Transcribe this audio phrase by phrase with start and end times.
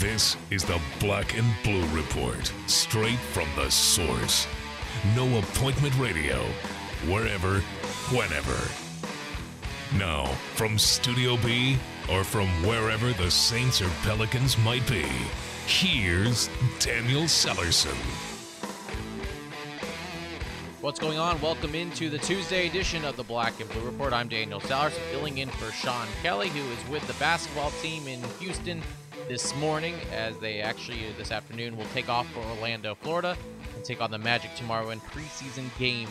[0.00, 4.46] This is the Black and Blue Report, straight from the source.
[5.16, 6.36] No appointment radio,
[7.08, 7.58] wherever,
[8.14, 8.56] whenever.
[9.98, 15.04] Now, from Studio B or from wherever the Saints or Pelicans might be,
[15.66, 17.98] here's Daniel Sallerson.
[20.80, 21.40] What's going on?
[21.40, 24.12] Welcome into the Tuesday edition of the Black and Blue Report.
[24.12, 28.22] I'm Daniel Sallerson, filling in for Sean Kelly, who is with the basketball team in
[28.38, 28.80] Houston
[29.28, 33.36] this morning as they actually this afternoon will take off for Orlando, Florida,
[33.76, 36.08] and take on the Magic tomorrow in preseason game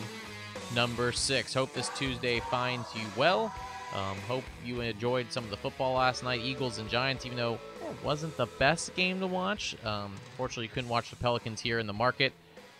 [0.72, 1.52] number six.
[1.52, 3.52] Hope this Tuesday finds you well.
[3.92, 7.54] Um, hope you enjoyed some of the football last night, Eagles and Giants, even though
[7.54, 9.76] it wasn't the best game to watch.
[9.84, 12.32] Um, fortunately, you couldn't watch the Pelicans here in the market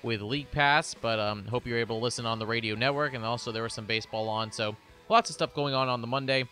[0.04, 3.14] with League Pass, but um, hope you were able to listen on the radio network.
[3.14, 4.76] And also, there was some baseball on, so
[5.08, 6.44] lots of stuff going on on the Monday.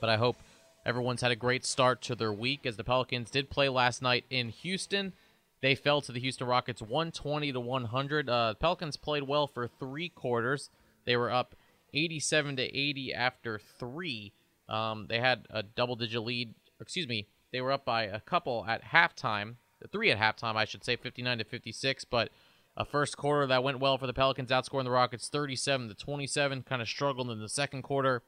[0.00, 0.36] But I hope
[0.88, 4.24] everyone's had a great start to their week as the Pelicans did play last night
[4.30, 5.12] in Houston.
[5.60, 8.30] They fell to the Houston Rockets 120 to 100.
[8.30, 10.70] Uh, Pelicans played well for three quarters.
[11.04, 11.54] They were up
[11.92, 14.32] 87 to 80 after three.
[14.66, 16.54] Um, they had a double-digit lead.
[16.80, 19.56] Excuse me, they were up by a couple at halftime.
[19.92, 22.04] Three at halftime, I should say, 59 to 56.
[22.06, 22.30] But
[22.78, 26.62] a first quarter that went well for the Pelicans, outscoring the Rockets 37 to 27.
[26.62, 28.22] Kind of struggled in the second quarter,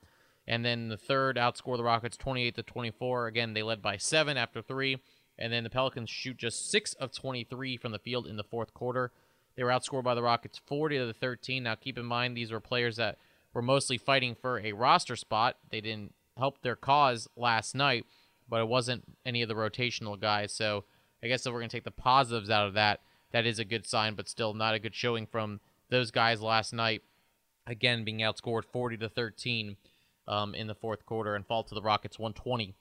[0.47, 3.27] and then the third outscored the Rockets 28 to 24.
[3.27, 4.99] Again, they led by seven after three,
[5.39, 8.75] and then the Pelicans shoot just six of 23 from the field in the fourth
[8.75, 9.13] quarter.
[9.57, 11.63] They were outscored by the Rockets 40 to 13.
[11.63, 13.19] Now, keep in mind these were players that
[13.53, 15.57] were mostly fighting for a roster spot.
[15.71, 18.07] They didn't help their cause last night,
[18.49, 20.53] but it wasn't any of the rotational guys.
[20.53, 20.85] So
[21.23, 23.01] I guess if we're going to take the positives out of that,
[23.33, 26.73] that is a good sign, but still not a good showing from those guys last
[26.73, 27.03] night.
[27.67, 29.77] Again, being outscored 40 to 13
[30.31, 32.75] um, in the fourth quarter and fall to the Rockets 120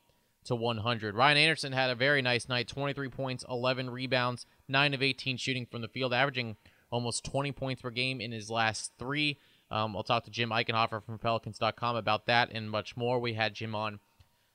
[0.46, 1.16] to 100.
[1.16, 5.66] Ryan Anderson had a very nice night 23 points, 11 rebounds, 9 of 18 shooting
[5.66, 6.56] from the field, averaging
[6.92, 9.40] almost 20 points per game in his last three.
[9.72, 13.20] Um, I'll talk to Jim Eichenhofer from Pelicans.com about that and much more.
[13.20, 14.00] We had Jim on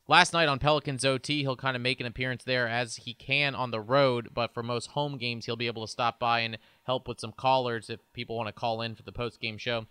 [0.08, 1.40] last night on Pelicans OT.
[1.40, 4.62] He'll kind of make an appearance there as he can on the road, but for
[4.62, 8.00] most home games, he'll be able to stop by and help with some callers if
[8.12, 9.86] people want to call in for the post game show.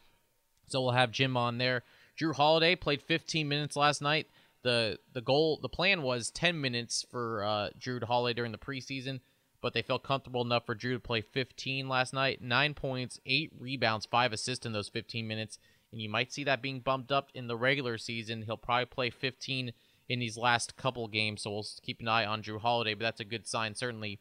[0.68, 1.84] So we'll have Jim on there.
[2.20, 4.28] Jrue Holiday played 15 minutes last night.
[4.64, 9.20] The the goal, the plan was 10 minutes for uh, Jrue Holiday during the preseason,
[9.62, 12.42] but they felt comfortable enough for Jrue to play 15 last night.
[12.42, 15.58] Nine points, eight rebounds, five assists in those 15 minutes,
[15.92, 18.44] and you might see that being bumped up in the regular season.
[18.44, 19.74] He'll probably play 15
[20.10, 22.94] in these last couple games, so we'll keep an eye on Jrue Holiday.
[22.94, 24.20] But that's a good sign, certainly,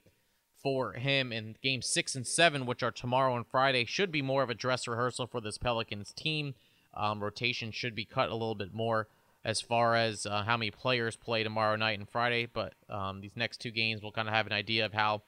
[0.63, 1.33] for him.
[1.33, 4.55] And game six and seven, which are tomorrow and Friday, should be more of a
[4.55, 6.55] dress rehearsal for this Pelicans team.
[6.95, 9.09] Um, rotation should be cut a little bit more
[9.45, 12.47] as far as uh, how many players play tomorrow night and Friday.
[12.47, 15.23] But um, these next two games, we'll kind of have an idea of how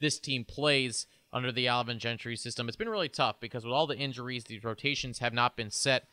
[0.00, 2.68] this team plays under the Alvin Gentry system.
[2.68, 6.08] It's been really tough because with all the injuries, these rotations have not been set.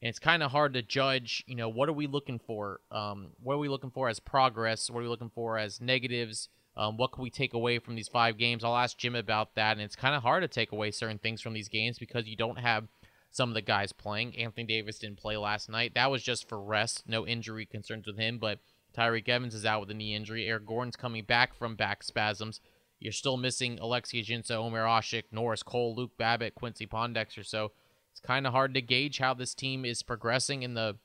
[0.00, 2.80] And it's kind of hard to judge, you know, what are we looking for?
[2.90, 4.90] Um, what are we looking for as progress?
[4.90, 6.48] What are we looking for as negatives?
[6.76, 8.64] Um, what can we take away from these five games?
[8.64, 9.72] I'll ask Jim about that.
[9.72, 12.36] And it's kind of hard to take away certain things from these games because you
[12.36, 12.88] don't have–
[13.32, 14.36] some of the guys playing.
[14.38, 15.94] Anthony Davis didn't play last night.
[15.94, 17.04] That was just for rest.
[17.08, 18.60] No injury concerns with him, but
[18.96, 20.46] Tyreke Evans is out with a knee injury.
[20.46, 22.60] Eric Gordon's coming back from back spasms.
[23.00, 27.44] You're still missing Alexis Ajinça, Omer Asik, Norris Cole, Luke Babbitt, Quincy Pondexter.
[27.44, 27.72] So
[28.12, 30.98] it's kind of hard to gauge how this team is progressing in the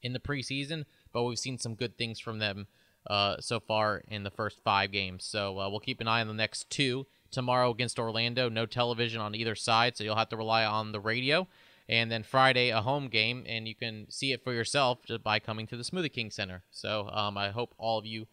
[0.00, 2.66] in the preseason, but we've seen some good things from them
[3.08, 5.24] uh, so far in the first five games.
[5.24, 8.48] So uh, we'll keep an eye on the next two tomorrow against Orlando.
[8.48, 11.48] No television on either side, so you'll have to rely on the radio.
[11.88, 15.40] And then Friday, a home game, and you can see it for yourself just by
[15.40, 16.62] coming to the Smoothie King Center.
[16.70, 18.26] So um, I hope all of you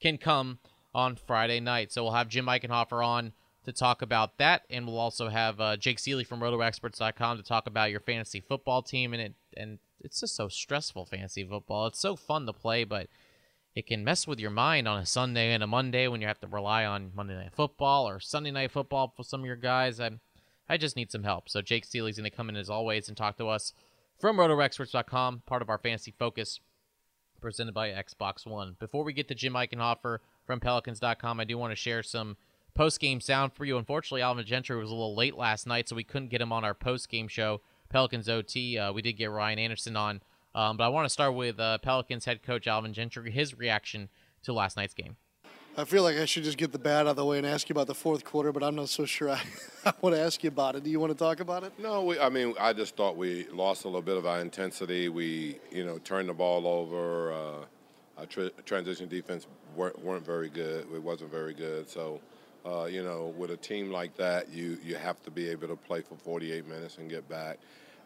[0.00, 0.60] can come
[0.94, 1.92] on Friday night.
[1.92, 3.32] So we'll have Jim Eichenhofer on
[3.64, 7.66] to talk about that, and we'll also have uh, Jake Seeley from RotoExperts.com to talk
[7.66, 9.12] about your fantasy football team.
[9.12, 11.86] And it and it's just so stressful, fantasy football.
[11.86, 13.08] It's so fun to play, but
[13.74, 16.40] it can mess with your mind on a Sunday and a Monday when you have
[16.40, 19.98] to rely on Monday Night Football or Sunday Night Football for some of your guys.
[19.98, 20.10] I,
[20.68, 21.48] I just need some help.
[21.48, 23.72] So Jake Seeley's going to come in as always and talk to us
[24.20, 26.60] from RotoExperts.com, part of our Fantasy Focus,
[27.40, 28.76] presented by Xbox One.
[28.78, 32.36] Before we get to Jim Eichenhofer from Pelicans.com, I do want to share some
[32.74, 33.78] post-game sound for you.
[33.78, 36.64] Unfortunately, Alvin Gentry was a little late last night, so we couldn't get him on
[36.64, 38.78] our post-game show, Pelicans OT.
[38.78, 40.20] Uh, we did get Ryan Anderson on
[40.54, 44.08] um, but I want to start with uh, Pelicans head coach Alvin Gentry, his reaction
[44.42, 45.16] to last night's game.
[45.74, 47.66] I feel like I should just get the bad out of the way and ask
[47.70, 49.40] you about the fourth quarter, but I'm not so sure I,
[49.86, 50.84] I want to ask you about it.
[50.84, 51.72] Do you want to talk about it?
[51.78, 55.08] No, we, I mean, I just thought we lost a little bit of our intensity.
[55.08, 57.32] We, you know, turned the ball over.
[57.32, 57.64] Uh,
[58.18, 60.86] our tra- transition defense weren't, weren't very good.
[60.92, 61.88] It wasn't very good.
[61.88, 62.20] So,
[62.66, 65.76] uh, you know, with a team like that, you you have to be able to
[65.76, 67.58] play for 48 minutes and get back.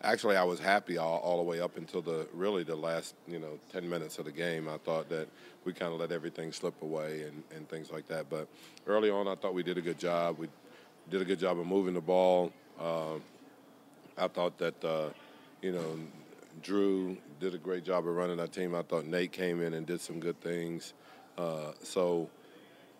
[0.02, 3.38] Actually, I was happy all, all the way up until the really the last you
[3.38, 4.68] know 10 minutes of the game.
[4.68, 5.28] I thought that
[5.64, 8.28] we kind of let everything slip away and, and things like that.
[8.28, 8.46] But
[8.86, 10.38] early on, I thought we did a good job.
[10.38, 10.48] We
[11.10, 12.52] did a good job of moving the ball.
[12.78, 13.14] Uh,
[14.18, 15.08] I thought that uh,
[15.62, 15.98] you know
[16.62, 18.74] Jrue did a great job of running our team.
[18.74, 20.92] I thought Nate came in and did some good things.
[21.36, 22.30] Uh, so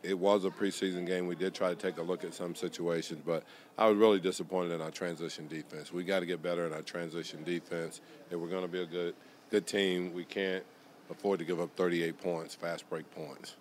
[0.07, 1.27] it was a preseason game.
[1.27, 3.43] We did try to take a look at some situations, but
[3.77, 5.93] I was really disappointed in our transition defense.
[5.93, 8.01] We got to get better in our transition defense.
[8.31, 9.15] If we're going to be a good
[9.51, 10.65] good team, we can't
[11.11, 13.57] afford to give up 38 points, fast break points.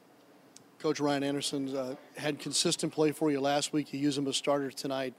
[0.80, 3.94] Coach Ryan Anderson uh, had consistent play for you last week.
[3.94, 5.14] You use him as starter tonight.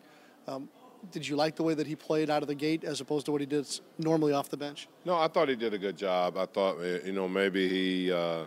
[0.46, 0.68] Um,
[1.12, 3.32] did you like the way that he played out of the gate as opposed to
[3.32, 3.66] what he did
[3.98, 4.88] normally off the bench?
[5.04, 6.36] No, I thought he did a good job.
[6.36, 8.44] I thought, uh, you know, maybe he, uh,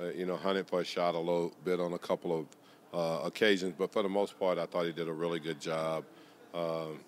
[0.00, 2.46] uh, you know, hunted for a shot a little bit on a couple of
[2.92, 6.04] uh, occasions, but for the most part, I thought he did a really good job.
[6.52, 7.00] Um,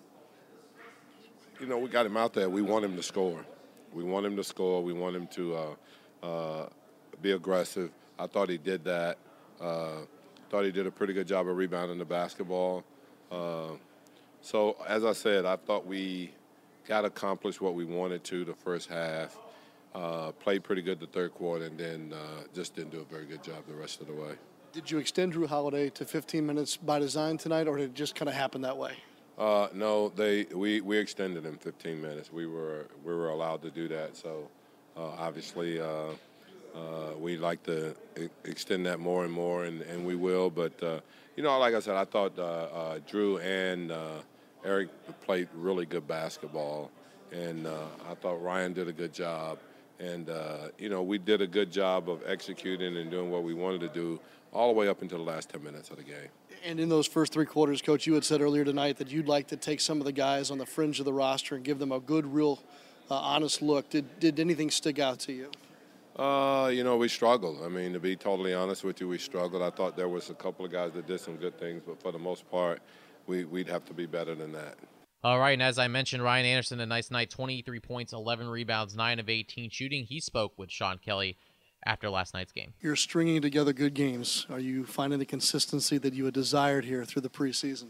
[1.59, 2.49] you know, we got him out there.
[2.49, 3.45] We want him to score.
[3.93, 4.83] We want him to score.
[4.83, 6.69] We want him to uh, uh,
[7.21, 7.91] be aggressive.
[8.19, 9.17] I thought he did that.
[9.59, 12.83] thought he did a pretty good job of rebounding the basketball.
[14.41, 16.31] So, as I said, I thought we
[16.87, 19.37] got accomplished what we wanted to the first half.
[19.95, 23.25] Uh, played pretty good the third quarter, and then uh, just didn't do a very
[23.25, 24.33] good job the rest of the way.
[24.73, 28.13] Did you extend Jrue Holiday to 15 minutes by design tonight, or did it just
[28.13, 28.93] kind of happen that way?
[29.37, 32.31] Uh, no, they we, we extended him 15 minutes.
[32.31, 34.15] We were we were allowed to do that.
[34.15, 34.49] So
[34.95, 35.85] uh, obviously uh,
[36.75, 37.95] uh, we like to
[38.45, 40.49] extend that more and more, and, and we will.
[40.49, 40.73] But
[41.35, 42.35] you know, like I said, I thought
[43.07, 43.91] Jrue and
[44.65, 44.89] Eric
[45.21, 46.91] played really good basketball,
[47.31, 49.59] and uh, I thought Ryan did a good job.
[49.99, 53.53] And, uh, you know, we did a good job of executing and doing what we
[53.53, 54.19] wanted to do
[54.53, 56.29] all the way up until the last 10 minutes of the game.
[56.65, 59.47] And in those first three quarters, Coach, you had said earlier tonight that you'd like
[59.47, 61.91] to take some of the guys on the fringe of the roster and give them
[61.91, 62.59] a good, real,
[63.09, 63.89] uh, honest look.
[63.89, 65.51] Did, did anything stick out to you?
[66.17, 67.63] Uh, you know, we struggled.
[67.63, 69.61] I mean, to be totally honest with you, we struggled.
[69.61, 72.11] I thought there was a couple of guys that did some good things, but for
[72.11, 72.81] the most part,
[73.27, 74.77] we, we'd have to be better than that.
[75.23, 78.95] All right, and as I mentioned, Ryan Anderson, a nice night 23 points, 11 rebounds,
[78.95, 80.05] 9 of 18 shooting.
[80.05, 81.37] He spoke with Sean Kelly
[81.85, 82.73] after last night's game.
[82.81, 84.45] You're stringing together good games.
[84.49, 87.87] Are you finding the consistency that you had desired here through the preseason?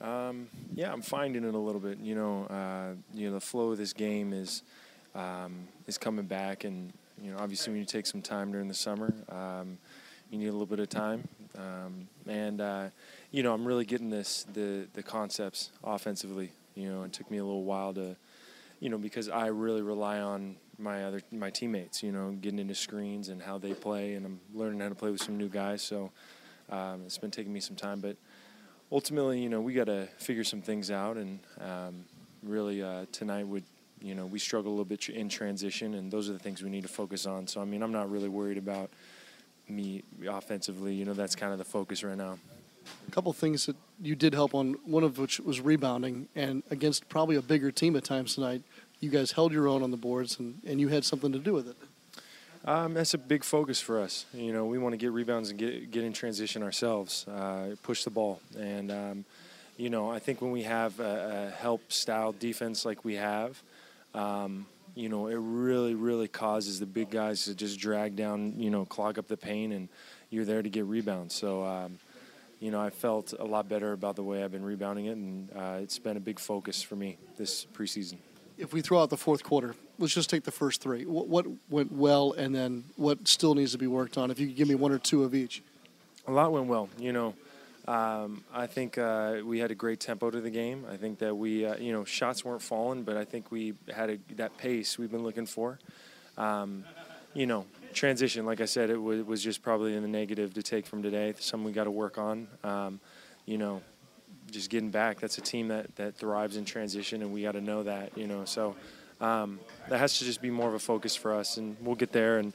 [0.00, 1.98] Um, yeah, I'm finding it a little bit.
[1.98, 4.62] You know, uh, you know, the flow of this game is
[5.14, 8.74] um, is coming back, and you know, obviously, when you take some time during the
[8.74, 9.78] summer, um,
[10.30, 11.28] you need a little bit of time,
[11.58, 12.88] um, and uh,
[13.30, 16.50] you know, I'm really getting this the the concepts offensively.
[16.74, 18.16] You know, it took me a little while to,
[18.80, 22.02] you know, because I really rely on my other my teammates.
[22.02, 25.10] You know, getting into screens and how they play, and I'm learning how to play
[25.10, 25.82] with some new guys.
[25.82, 26.10] So
[26.70, 28.16] um, it's been taking me some time, but
[28.90, 32.04] ultimately, you know, we got to figure some things out, and um,
[32.42, 33.64] really uh, tonight would.
[34.00, 36.68] You know, we struggle a little bit in transition, and those are the things we
[36.68, 37.46] need to focus on.
[37.46, 38.90] So, I mean, I'm not really worried about
[39.68, 40.94] me offensively.
[40.94, 42.38] You know, that's kind of the focus right now
[43.06, 47.08] a couple things that you did help on, one of which was rebounding, and against
[47.08, 48.62] probably a bigger team at times tonight,
[49.00, 51.52] you guys held your own on the boards, and, and you had something to do
[51.52, 51.76] with it.
[52.66, 54.24] Um, that's a big focus for us.
[54.32, 58.04] You know, we want to get rebounds and get get in transition ourselves, uh, push
[58.04, 59.24] the ball, and um,
[59.76, 63.62] you know, I think when we have a, a help style defense like we have,
[64.14, 68.70] um, you know, it really, really causes the big guys to just drag down, you
[68.70, 69.88] know, clog up the paint, and
[70.30, 71.34] you're there to get rebounds.
[71.34, 71.98] So um,
[72.64, 75.50] you know, I felt a lot better about the way I've been rebounding it, and
[75.54, 78.16] uh, it's been a big focus for me this preseason.
[78.56, 81.04] If we throw out the fourth quarter, let's just take the first three.
[81.04, 84.30] What, what went well, and then what still needs to be worked on?
[84.30, 85.62] If you could give me one or two of each.
[86.26, 86.88] A lot went well.
[86.98, 87.34] You know,
[87.86, 90.86] um, I think uh, we had a great tempo to the game.
[90.90, 94.10] I think that we, uh, you know, shots weren't falling, but I think we had
[94.10, 95.78] a, that pace we've been looking for.
[96.38, 96.84] Um,
[97.34, 100.62] you know, transition, like I said, it was, was just probably in the negative to
[100.62, 101.34] take from today.
[101.38, 102.48] Something we got to work on.
[102.62, 103.00] Um,
[103.44, 103.82] you know,
[104.50, 105.20] just getting back.
[105.20, 108.16] That's a team that, that thrives in transition, and we got to know that.
[108.16, 108.76] You know, so
[109.20, 112.12] um, that has to just be more of a focus for us, and we'll get
[112.12, 112.38] there.
[112.38, 112.52] And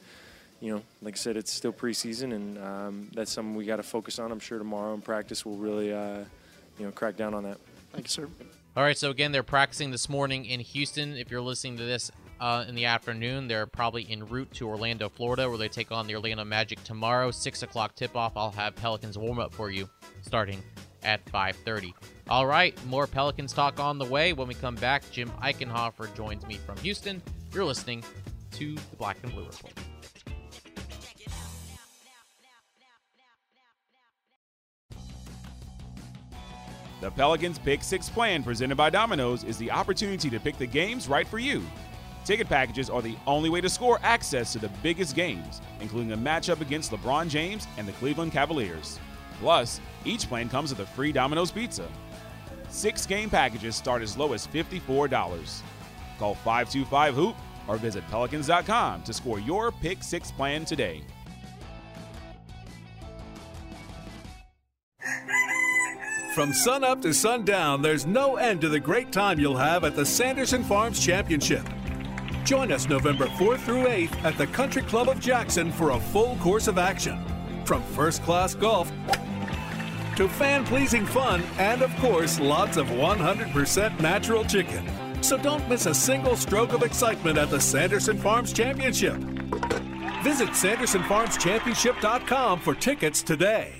[0.60, 3.82] you know, like I said, it's still preseason, and um, that's something we got to
[3.82, 4.30] focus on.
[4.30, 6.24] I'm sure tomorrow in practice we'll really, uh,
[6.78, 7.58] you know, crack down on that.
[7.92, 8.28] Thank you, sir.
[8.76, 11.16] All right, so again, they're practicing this morning in Houston.
[11.16, 13.46] If you're listening to this uh, in the afternoon.
[13.46, 17.30] They're probably en route to Orlando, Florida, where they take on the Orlando Magic tomorrow.
[17.30, 18.32] Six o'clock tip-off.
[18.36, 19.88] I'll have Pelicans warm up for you,
[20.22, 20.62] starting
[21.02, 21.92] at 5:30.
[22.28, 24.32] All right, more Pelicans talk on the way.
[24.32, 27.22] When we come back, Jim Eichenhofer joins me from Houston.
[27.52, 28.02] You're listening
[28.52, 29.89] to the Black and Blue Report.
[37.00, 41.08] The Pelicans Pick Six Plan presented by Domino's is the opportunity to pick the games
[41.08, 41.62] right for you.
[42.26, 46.16] Ticket packages are the only way to score access to the biggest games, including a
[46.16, 49.00] matchup against LeBron James and the Cleveland Cavaliers.
[49.40, 51.88] Plus, each plan comes with a free Domino's pizza.
[52.68, 55.62] Six game packages start as low as $54.
[56.18, 61.02] Call 525 Hoop or visit Pelicans.com to score your Pick Six plan today.
[66.34, 70.06] From sunup to sundown, there's no end to the great time you'll have at the
[70.06, 71.64] Sanderson Farms Championship.
[72.44, 76.36] Join us November 4th through 8th at the Country Club of Jackson for a full
[76.36, 77.18] course of action.
[77.64, 78.92] From first class golf
[80.16, 84.88] to fan pleasing fun, and of course, lots of 100% natural chicken.
[85.22, 89.16] So don't miss a single stroke of excitement at the Sanderson Farms Championship.
[90.22, 93.79] Visit SandersonFarmsChampionship.com for tickets today.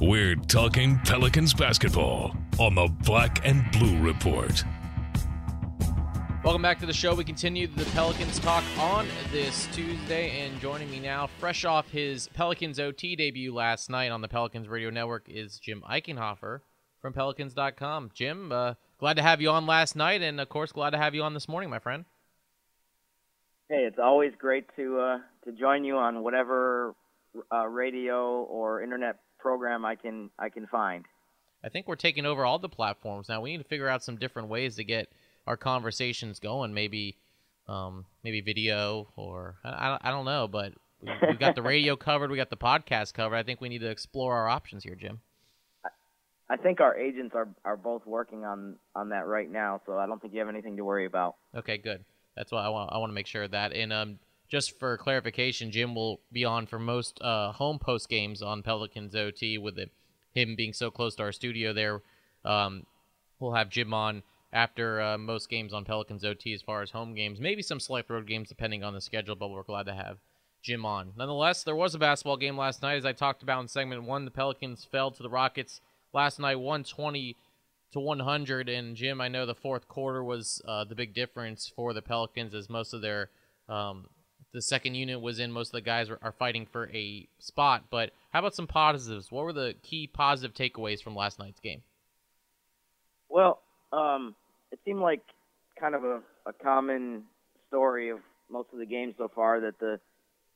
[0.00, 4.64] We're talking Pelicans basketball on the Black and Blue Report.
[6.42, 7.14] Welcome back to the show.
[7.14, 12.28] We continue the Pelicans talk on this Tuesday, and joining me now, fresh off his
[12.28, 16.60] Pelicans OT debut last night on the Pelicans Radio Network, is Jim Eichenhofer
[17.02, 18.10] from Pelicans.com.
[18.14, 21.14] Jim, uh, glad to have you on last night, and of course, glad to have
[21.14, 22.06] you on this morning, my friend.
[23.68, 26.94] Hey, it's always great to uh, to join you on whatever
[27.52, 31.04] uh, radio or internet program I can I can find.
[31.62, 33.40] I think we're taking over all the platforms now.
[33.40, 35.12] We need to figure out some different ways to get
[35.46, 36.72] our conversations going.
[36.72, 37.18] Maybe,
[37.68, 42.30] um, maybe video or I, I don't know, but we've got the radio covered.
[42.30, 43.36] We got the podcast covered.
[43.36, 45.20] I think we need to explore our options here, Jim.
[46.48, 50.06] I think our agents are are both working on on that right now, so I
[50.06, 51.36] don't think you have anything to worry about.
[51.54, 52.04] Okay, good.
[52.36, 53.72] That's why I want I want to make sure of that.
[53.72, 54.18] And um,
[54.50, 59.14] just for clarification, Jim will be on for most uh, home post games on Pelicans
[59.14, 59.90] OT with it,
[60.32, 62.02] him being so close to our studio there.
[62.44, 62.84] Um,
[63.38, 67.14] we'll have Jim on after uh, most games on Pelicans OT as far as home
[67.14, 70.18] games, maybe some select road games depending on the schedule, but we're glad to have
[70.62, 71.12] Jim on.
[71.16, 74.24] Nonetheless, there was a basketball game last night, as I talked about in segment one.
[74.24, 75.80] The Pelicans fell to the Rockets
[76.12, 77.36] last night, 120
[77.92, 78.68] to 100.
[78.68, 82.54] And Jim, I know the fourth quarter was uh, the big difference for the Pelicans,
[82.54, 83.30] as most of their
[83.68, 84.06] um,
[84.52, 85.52] the second unit was in.
[85.52, 87.84] Most of the guys are, are fighting for a spot.
[87.90, 89.30] But how about some positives?
[89.30, 91.82] What were the key positive takeaways from last night's game?
[93.28, 93.60] Well,
[93.92, 94.34] um,
[94.72, 95.22] it seemed like
[95.78, 97.24] kind of a, a common
[97.68, 98.18] story of
[98.50, 100.00] most of the games so far that the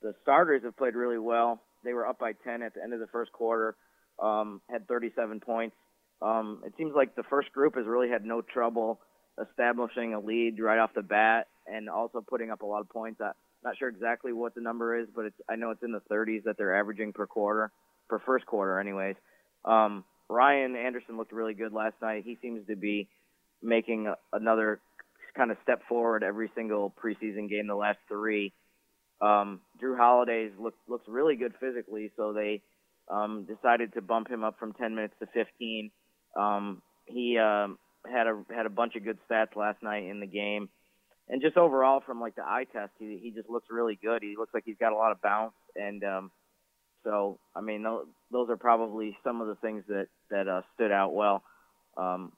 [0.03, 1.63] the starters have played really well.
[1.83, 3.75] They were up by 10 at the end of the first quarter,
[4.23, 5.75] um, had 37 points.
[6.21, 9.01] Um, it seems like the first group has really had no trouble
[9.41, 13.21] establishing a lead right off the bat and also putting up a lot of points.
[13.65, 16.57] Not sure exactly what the number is, but I know it's in the 30s that
[16.59, 17.71] they're averaging per quarter,
[18.09, 19.17] per first quarter, anyways.
[19.65, 22.25] Um, Ryan Anderson looked really good last night.
[22.25, 23.09] He seems to be
[23.63, 24.81] making another
[25.37, 28.53] kind of step forward every single preseason game, the last three.
[29.21, 32.63] Um, Jrue Holiday's look, looks really good physically, so they
[33.11, 35.91] um, decided to bump him up from 10 minutes to 15.
[36.39, 37.79] Um, he um,
[38.11, 40.69] had a had a bunch of good stats last night in the game,
[41.29, 44.23] and just overall from like the eye test, he he just looks really good.
[44.23, 46.31] He looks like he's got a lot of bounce, and um,
[47.03, 50.93] so I mean those, those are probably some of the things that that uh, stood
[50.93, 51.43] out well.
[51.97, 52.33] Um,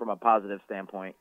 [0.00, 1.14] from a positive standpoint.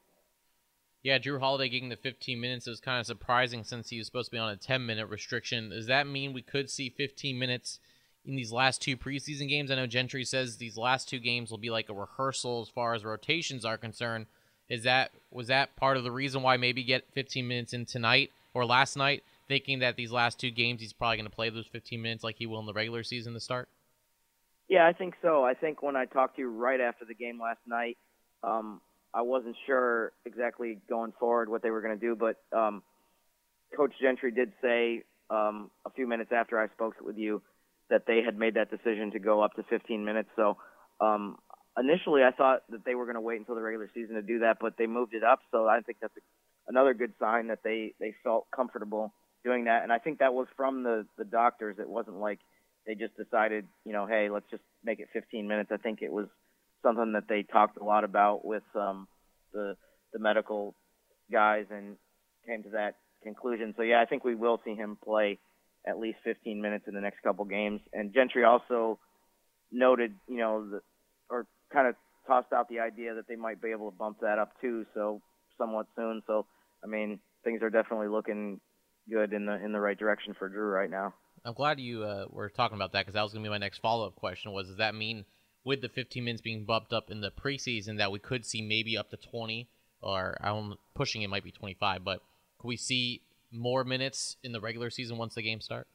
[1.03, 4.27] Yeah, Jrue Holiday getting the 15 minutes is kind of surprising since he was supposed
[4.27, 5.69] to be on a 10 minute restriction.
[5.69, 7.79] Does that mean we could see 15 minutes
[8.25, 9.69] in these last two preseason games?
[9.69, 12.93] I know Gentry says these last two games will be like a rehearsal as far
[12.93, 14.27] as rotations are concerned.
[14.69, 18.31] Is that was that part of the reason why maybe get 15 minutes in tonight
[18.53, 21.67] or last night, thinking that these last two games he's probably going to play those
[21.67, 23.69] 15 minutes like he will in the regular season to start?
[24.67, 25.43] Yeah, I think so.
[25.43, 27.97] I think when I talked to you right after the game last night,
[28.43, 28.81] um,
[29.13, 32.83] I wasn't sure exactly going forward what they were going to do, but um,
[33.75, 37.41] Coach Gentry did say um, a few minutes after I spoke with you
[37.89, 40.29] that they had made that decision to go up to 15 minutes.
[40.35, 40.57] So
[41.01, 41.37] um,
[41.79, 44.39] initially, I thought that they were going to wait until the regular season to do
[44.39, 45.39] that, but they moved it up.
[45.51, 46.21] So I think that's a,
[46.67, 49.83] another good sign that they they felt comfortable doing that.
[49.83, 51.77] And I think that was from the the doctors.
[51.79, 52.39] It wasn't like
[52.85, 55.69] they just decided, you know, hey, let's just make it 15 minutes.
[55.71, 56.27] I think it was
[56.81, 59.07] something that they talked a lot about with um,
[59.53, 59.75] the
[60.13, 60.75] the medical
[61.31, 61.97] guys and
[62.47, 63.73] came to that conclusion.
[63.77, 65.39] So yeah, I think we will see him play
[65.85, 67.81] at least 15 minutes in the next couple games.
[67.93, 68.99] And Gentry also
[69.71, 70.81] noted, you know, the,
[71.29, 71.95] or kind of
[72.27, 75.21] tossed out the idea that they might be able to bump that up too, so
[75.57, 76.21] somewhat soon.
[76.27, 76.45] So
[76.83, 78.59] I mean, things are definitely looking
[79.09, 81.13] good in the in the right direction for Jrue right now.
[81.45, 83.57] I'm glad you uh, were talking about that because that was going to be my
[83.57, 84.51] next follow up question.
[84.51, 85.25] Was does that mean
[85.63, 88.97] with the 15 minutes being bumped up in the preseason that we could see maybe
[88.97, 89.69] up to 20
[90.01, 92.21] or I'm pushing it might be 25, but
[92.57, 93.21] could we see
[93.51, 95.87] more minutes in the regular season once the games start?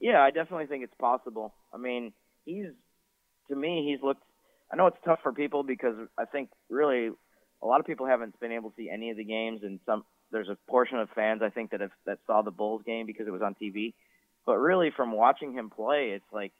[0.00, 1.54] Yeah, I definitely think it's possible.
[1.72, 2.12] I mean,
[2.44, 2.72] he's
[3.48, 4.22] to me he's looked.
[4.72, 7.10] I know it's tough for people because I think really
[7.62, 10.04] a lot of people haven't been able to see any of the games, and some
[10.30, 13.26] there's a portion of fans I think that have that saw the Bulls game because
[13.26, 13.94] it was on TV.
[14.46, 16.52] But really, from watching him play, it's like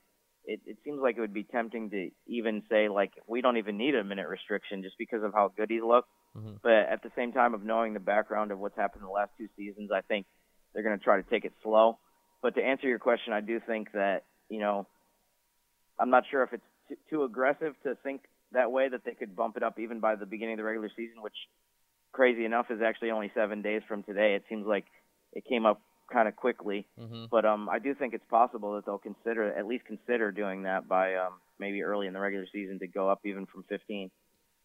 [0.45, 3.76] it, it seems like it would be tempting to even say like we don't even
[3.76, 6.09] need a minute restriction just because of how good he's looked.
[6.37, 6.57] Mm-hmm.
[6.62, 9.30] But at the same time of knowing the background of what's happened in the last
[9.38, 10.26] two seasons, I think
[10.73, 11.99] they're going to try to take it slow.
[12.42, 14.87] But to answer your question, I do think that you know
[15.99, 19.37] I'm not sure if it's t- too aggressive to think that way that they could
[19.37, 21.37] bump it up even by the beginning of the regular season, which
[22.12, 24.35] crazy enough is actually only seven days from today.
[24.35, 24.87] It seems like
[25.33, 25.80] it came up
[26.12, 27.26] kind of quickly, mm-hmm.
[27.30, 30.88] but um, I do think it's possible that they'll consider at least consider doing that
[30.88, 34.11] by um, maybe early in the regular season to go up even from 15.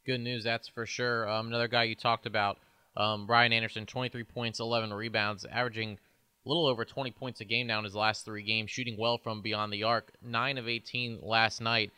[0.06, 1.28] Good news, that's for sure.
[1.30, 2.60] Um, another guy you talked about,
[2.96, 5.98] um, Ryan Anderson, 23 points, 11 rebounds, averaging
[6.46, 9.18] a little over 20 points a game now in his last three games, shooting well
[9.18, 10.12] from beyond the arc.
[10.22, 11.92] Nine of 18 last night.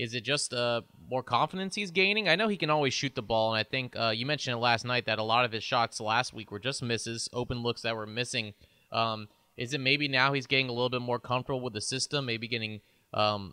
[0.00, 0.80] Is it just uh,
[1.10, 2.26] more confidence he's gaining?
[2.26, 4.58] I know he can always shoot the ball, and I think uh, you mentioned it
[4.58, 7.82] last night that a lot of his shots last week were just misses, open looks
[7.82, 8.54] that were missing.
[8.90, 9.28] Um,
[9.58, 12.48] is it maybe now he's getting a little bit more comfortable with the system, maybe
[12.48, 12.80] getting
[13.12, 13.52] um,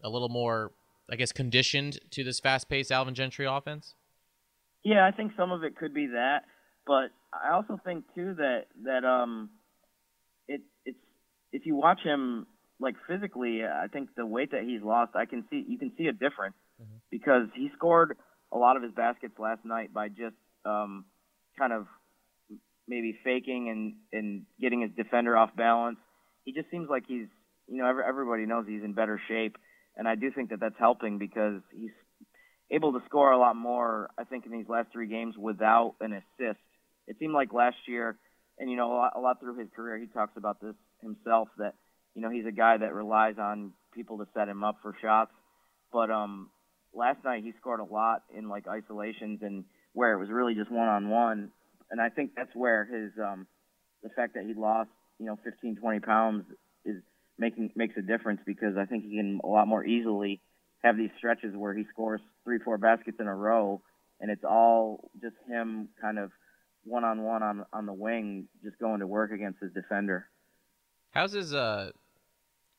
[0.00, 0.70] a little more,
[1.10, 3.94] I guess, conditioned to this fast-paced Alvin Gentry offense?
[4.84, 6.44] Yeah, I think some of it could be that,
[6.86, 9.50] but I also think too that that um,
[10.46, 10.96] it it's
[11.52, 12.46] if you watch him
[12.80, 16.06] like physically, I think the weight that he's lost, I can see you can see
[16.06, 16.98] a difference mm-hmm.
[17.10, 18.16] because he scored
[18.52, 21.04] a lot of his baskets last night by just um,
[21.58, 21.86] kind of
[22.86, 25.98] maybe faking and and getting his defender off balance.
[26.44, 27.26] He just seems like he's
[27.66, 29.56] you know every, everybody knows he's in better shape,
[29.96, 31.90] and I do think that that's helping because he's
[32.70, 34.10] able to score a lot more.
[34.16, 36.60] I think in these last three games without an assist.
[37.06, 38.18] It seemed like last year,
[38.58, 41.48] and you know a lot, a lot through his career, he talks about this himself
[41.56, 41.74] that
[42.18, 45.30] you know, he's a guy that relies on people to set him up for shots.
[45.92, 46.50] But um,
[46.92, 50.68] last night he scored a lot in like isolations and where it was really just
[50.68, 51.52] one on one.
[51.92, 53.46] And I think that's where his um,
[54.02, 56.44] the fact that he lost, you know, 15, 20 pounds
[56.84, 56.96] is
[57.38, 60.40] making makes a difference because I think he can a lot more easily
[60.82, 63.80] have these stretches where he scores three, four baskets in a row,
[64.20, 66.32] and it's all just him kind of
[66.82, 70.26] one on one on on the wing, just going to work against his defender.
[71.12, 71.92] How's his uh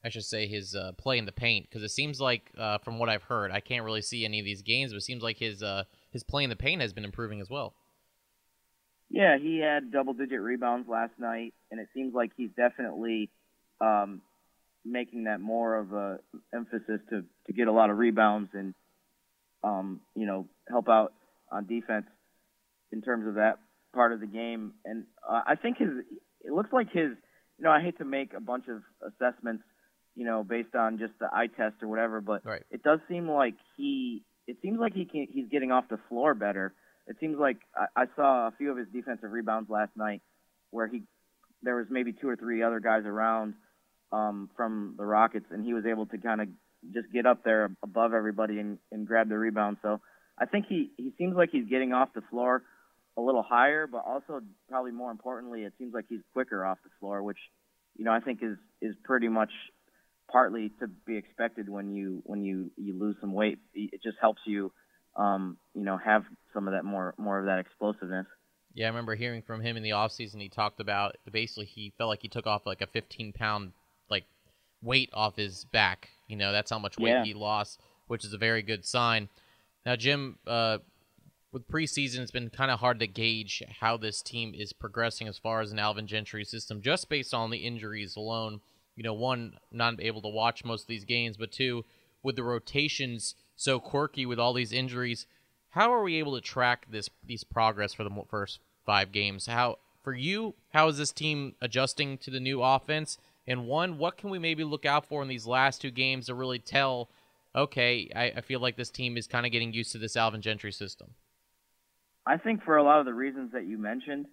[0.03, 2.99] I should say his uh, play in the paint because it seems like uh, from
[2.99, 5.37] what I've heard, I can't really see any of these games, but it seems like
[5.37, 7.73] his uh, his play in the paint has been improving as well.
[9.09, 13.29] Yeah, he had double digit rebounds last night, and it seems like he's definitely
[13.81, 14.21] um,
[14.85, 16.19] making that more of a
[16.53, 18.73] emphasis to to get a lot of rebounds and
[19.63, 21.13] um, you know help out
[21.51, 22.05] on defense
[22.91, 23.57] in terms of that
[23.93, 24.73] part of the game.
[24.85, 25.89] And uh, I think his
[26.41, 27.11] it looks like his
[27.57, 29.63] you know I hate to make a bunch of assessments
[30.19, 32.19] you know, based on just the eye test or whatever.
[32.19, 32.61] But right.
[32.69, 36.33] it does seem like he, it seems like he can, he's getting off the floor
[36.33, 36.73] better.
[37.07, 40.21] It seems like I, I saw a few of his defensive rebounds last night,
[40.71, 41.03] where he,
[41.63, 43.53] there was maybe two or three other guys around
[44.11, 46.49] um, from the Rockets, and he was able to kind of
[46.93, 49.77] just get up there above everybody and, and grab the rebound.
[49.81, 50.01] So
[50.37, 52.63] I think he, he seems like he's getting off the floor
[53.17, 56.89] a little higher, but also probably more importantly, it seems like he's quicker off the
[56.99, 57.39] floor, which
[57.97, 59.51] you know I think is is pretty much
[60.31, 63.59] partly to be expected when you when you you lose some weight.
[63.73, 64.71] It just helps you,
[65.15, 68.27] um, you know, have some of that more more of that explosiveness.
[68.73, 70.39] Yeah, I remember hearing from him in the off season.
[70.39, 73.73] He talked about basically he felt like he took off like a 15 pound
[74.09, 74.25] like
[74.81, 76.09] weight off his back.
[76.27, 77.23] You know, that's how much weight yeah.
[77.23, 79.29] he lost, which is a very good sign.
[79.85, 80.79] Now, Jim, uh,
[81.51, 85.39] with preseason, it's been kind of hard to gauge how this team is progressing as
[85.39, 88.61] far as an Alvin Gentry system, just based on the injuries alone
[88.99, 91.85] you know, one, not able to watch most of these games, but two,
[92.21, 95.25] with the rotations so quirky with all these injuries,
[95.69, 99.45] how are we able to track this these progress for the first five games?
[99.45, 103.17] How for you, how is this team adjusting to the new offense?
[103.47, 106.35] And one, what can we maybe look out for in these last two games to
[106.35, 107.09] really tell,
[107.55, 110.41] okay, I, I feel like this team is kind of getting used to this Alvin
[110.41, 111.11] Gentry system?
[112.25, 114.25] I think for a lot of the reasons that you mentioned,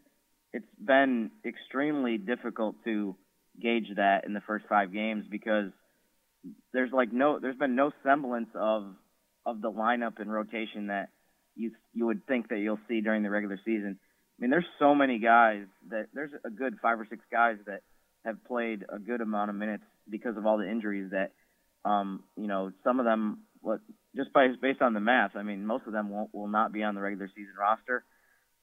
[0.52, 3.14] it's been extremely difficult to
[3.61, 5.71] gauge that in the first five games because
[6.73, 8.95] there's like no, there's been no semblance of
[9.45, 11.09] of the lineup and rotation that
[11.55, 13.99] you you would think that you'll see during the regular season.
[14.38, 17.81] I mean, there's so many guys that there's a good five or six guys that
[18.25, 21.33] have played a good amount of minutes because of all the injuries that,
[21.88, 23.81] um, you know, some of them, what
[24.14, 26.83] just by based on the math, I mean, most of them won't will not be
[26.83, 28.05] on the regular season roster.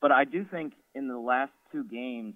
[0.01, 2.35] But I do think in the last two games,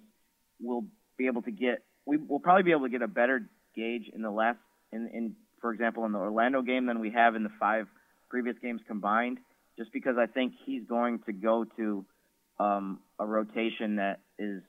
[0.60, 4.10] we'll be able to get we will probably be able to get a better gauge
[4.12, 4.58] in the last
[4.92, 7.86] in in for example in the Orlando game than we have in the five
[8.30, 9.38] previous games combined.
[9.76, 12.04] Just because I think he's going to go to
[12.58, 14.62] um, a rotation that is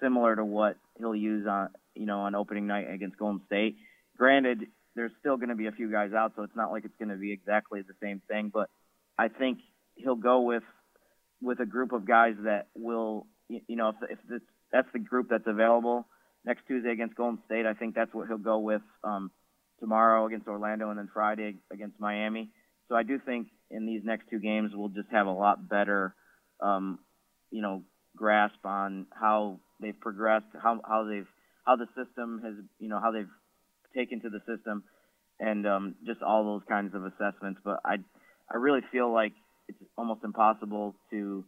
[0.00, 3.76] similar to what he'll use on you know on opening night against Golden State.
[4.18, 6.96] Granted, there's still going to be a few guys out, so it's not like it's
[6.98, 8.50] going to be exactly the same thing.
[8.52, 8.68] But
[9.18, 9.58] I think
[9.96, 10.62] he'll go with
[11.40, 15.28] with a group of guys that will you know if if this, that's the group
[15.30, 16.06] that's available
[16.44, 19.30] next Tuesday against Golden State, I think that's what he'll go with um,
[19.80, 22.50] tomorrow against Orlando and then Friday against Miami.
[22.88, 26.14] So I do think in these next two games we'll just have a lot better,
[26.60, 26.98] um,
[27.50, 27.82] you know,
[28.16, 31.26] grasp on how they've progressed, how how they've
[31.66, 33.30] how the system has, you know, how they've
[33.96, 34.84] taken to the system,
[35.40, 37.60] and um, just all those kinds of assessments.
[37.64, 37.96] But I
[38.52, 39.32] I really feel like
[39.68, 41.44] it's almost impossible to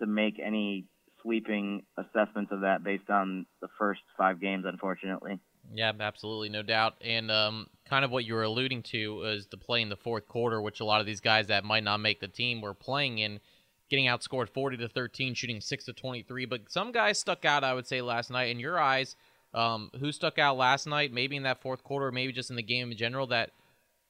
[0.00, 0.86] to make any
[1.22, 5.38] sweeping assessments of that based on the first five games, unfortunately.
[5.72, 6.94] Yeah, absolutely, no doubt.
[7.00, 10.26] And um, kind of what you were alluding to is the play in the fourth
[10.26, 13.18] quarter, which a lot of these guys that might not make the team were playing
[13.18, 13.40] in,
[13.88, 16.46] getting outscored 40 to 13, shooting 6 to 23.
[16.46, 18.50] But some guys stuck out, I would say, last night.
[18.50, 19.16] In your eyes,
[19.54, 22.62] um, who stuck out last night, maybe in that fourth quarter, maybe just in the
[22.62, 23.50] game in general, that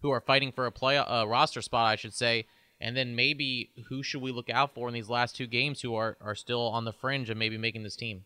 [0.02, 2.46] who are fighting for a play a roster spot, I should say.
[2.80, 5.94] And then maybe who should we look out for in these last two games who
[5.94, 8.24] are, are still on the fringe of maybe making this team?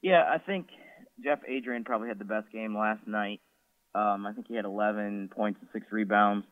[0.00, 0.66] Yeah, I think
[1.22, 3.40] Jeff Adrien probably had the best game last night.
[3.94, 6.44] Um, I think he had 11 points and six rebounds.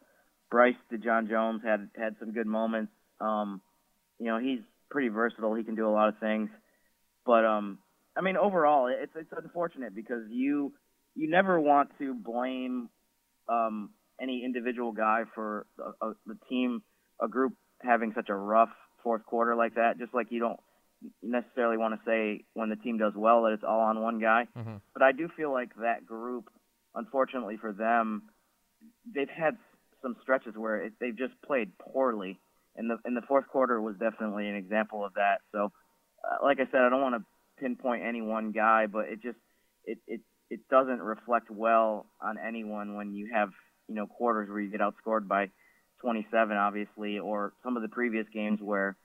[0.50, 2.92] Bryce Dejean-Jones had had some good moments.
[3.20, 3.60] Um,
[4.18, 5.54] you know, he's pretty versatile.
[5.54, 6.50] He can do a lot of things.
[7.24, 7.78] But um,
[8.16, 10.72] I mean, overall, it's it's unfortunate because you
[11.14, 12.88] you never want to blame
[13.48, 16.82] um, any individual guy for a, a, the team,
[17.20, 18.70] a group having such a rough
[19.02, 19.98] fourth quarter like that.
[19.98, 20.60] Just like you don't
[21.22, 24.46] necessarily want to say when the team does well that it's all on one guy.
[24.56, 24.76] Mm-hmm.
[24.92, 26.50] But I do feel like that group,
[26.94, 28.22] unfortunately for them,
[29.14, 29.56] they've had
[30.02, 32.38] some stretches where it, they've just played poorly,
[32.76, 35.40] and the and the fourth quarter was definitely an example of that.
[35.52, 35.72] So,
[36.24, 39.38] uh, like I said, I don't want to pinpoint any one guy, but it just
[39.84, 43.50] it it it doesn't reflect well on anyone when you have
[43.90, 45.50] you know quarters where you get outscored by
[46.00, 48.96] 27, obviously, or some of the previous games where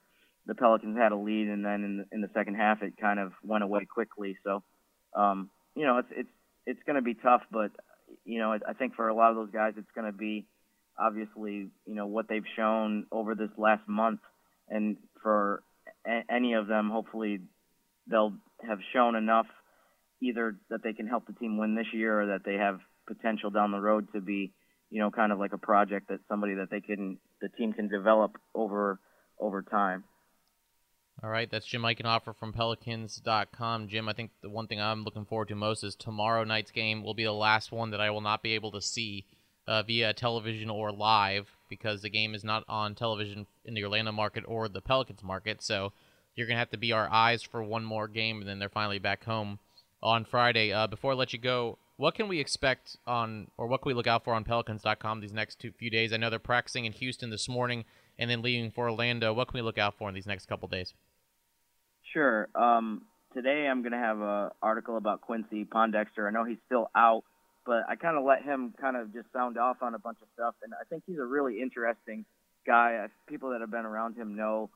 [0.45, 3.19] the Pelicans had a lead, and then in the, in the second half it kind
[3.19, 4.37] of went away quickly.
[4.43, 4.63] So,
[5.15, 6.29] um, you know, it's it's
[6.67, 7.71] it's going to be tough, but
[8.23, 10.45] you know, I think for a lot of those guys, it's going to be
[10.97, 14.19] obviously you know what they've shown over this last month,
[14.69, 15.63] and for
[16.05, 17.39] a- any of them, hopefully
[18.07, 18.33] they'll
[18.67, 19.47] have shown enough
[20.21, 23.49] either that they can help the team win this year or that they have potential
[23.49, 24.53] down the road to be
[24.89, 27.87] you know kind of like a project that somebody that they can the team can
[27.87, 28.99] develop over
[29.39, 30.03] over time.
[31.23, 33.87] All right, that's Jim Eichenhofer from Pelicans.com.
[33.87, 37.03] Jim, I think the one thing I'm looking forward to most is tomorrow night's game
[37.03, 39.25] will be the last one that I will not be able to see
[39.65, 44.11] uh, via television or live because the game is not on television in the Orlando
[44.11, 45.63] market or the Pelicans market.
[45.63, 45.93] So
[46.35, 48.69] you're going to have to be our eyes for one more game, and then they're
[48.69, 49.59] finally back home
[50.03, 50.73] on Friday.
[50.73, 53.93] Uh, before I let you go, what can we expect on, or what can we
[53.93, 56.11] look out for on Pelicans.com these next two few days?
[56.11, 57.85] I know they're practicing in Houston this morning
[58.19, 59.33] and then leaving for Orlando.
[59.33, 60.93] What can we look out for in these next couple days?
[62.13, 62.49] Sure.
[62.55, 63.03] Um,
[63.33, 66.27] today I'm going to have an article about Quincy Pondexter.
[66.27, 67.23] I know he's still out,
[67.65, 70.27] but I kind of let him kind of just sound off on a bunch of
[70.33, 72.25] stuff, and I think he's a really interesting
[72.67, 73.07] guy.
[73.27, 74.69] People that have been around him know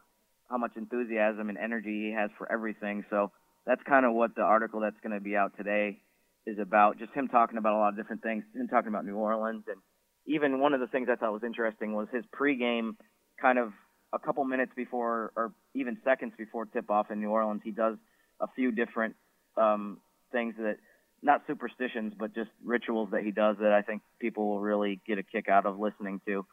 [0.50, 3.04] how much enthusiasm and energy he has for everything.
[3.10, 3.32] So
[3.66, 6.00] that's kind of what the article that's going to be out today
[6.46, 6.98] is about.
[7.00, 9.78] Just him talking about a lot of different things, him talking about New Orleans, and
[10.26, 12.96] even one of the things I thought was interesting was his pregame
[13.42, 13.72] kind of
[14.14, 17.98] a couple minutes before, or even seconds before tip off in New Orleans, he does
[18.40, 19.16] a few different
[19.58, 19.98] um,
[20.32, 20.78] things that,
[21.22, 25.18] not superstitions, but just rituals that he does that I think people will really get
[25.18, 26.46] a kick out of listening to.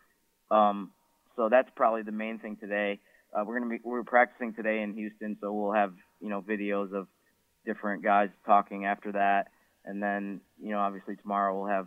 [0.51, 0.91] Um,
[1.37, 2.99] so that's probably the main thing today.
[3.33, 6.93] Uh, we're gonna be we're practicing today in Houston, so we'll have you know videos
[6.93, 7.07] of
[7.65, 9.49] different guys talking after that,
[9.87, 11.87] and then you know obviously tomorrow we'll have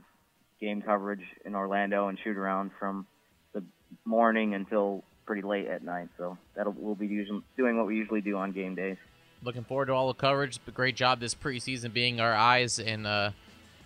[0.60, 3.06] game coverage in Orlando and shoot around from
[3.54, 3.64] the
[4.06, 6.10] morning until pretty late at night.
[6.18, 8.98] So that'll we'll be usually doing what we usually do on game days.
[9.44, 10.60] Looking forward to all the coverage.
[10.74, 13.32] Great job this preseason being our eyes and uh,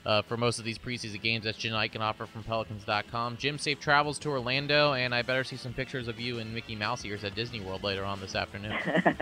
[0.06, 1.46] uh, for most of these preseason games.
[1.46, 3.38] That's Jim Eichenhofer from Pelicans.com.
[3.38, 6.76] Jim, safe travels to Orlando, and I better see some pictures of you and Mickey
[6.76, 8.78] Mouse ears at Disney World later on this afternoon.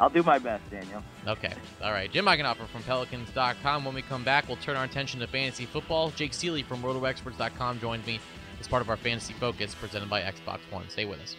[0.00, 1.02] I'll do my best, Daniel.
[1.26, 1.52] Okay.
[1.82, 2.10] All right.
[2.10, 3.84] Jim Eichenhofer from Pelicans.com.
[3.84, 6.10] When we come back, we'll turn our attention to fantasy football.
[6.10, 8.20] Jake Seeley from RotoExperts.com joins me
[8.60, 10.88] as part of our Fantasy Focus presented by Xbox One.
[10.88, 11.36] Stay with us.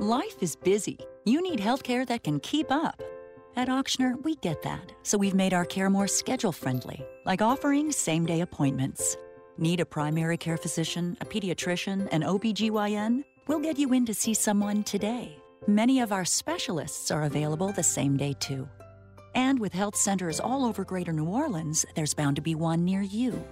[0.00, 0.98] Life is busy.
[1.24, 3.02] You need healthcare that can keep up.
[3.56, 7.90] At Ochsner, we get that, so we've made our care more schedule friendly, like offering
[7.90, 9.16] same day appointments.
[9.60, 13.24] Need a primary care physician, a pediatrician, an OBGYN?
[13.48, 15.36] We'll get you in to see someone today.
[15.66, 18.68] Many of our specialists are available the same day, too.
[19.34, 23.02] And with health centers all over Greater New Orleans, there's bound to be one near
[23.02, 23.44] you.